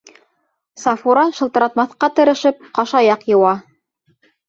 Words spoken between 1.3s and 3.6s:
шылтыратмаҫҡа тырышып, ҡашаяҡ йыуа.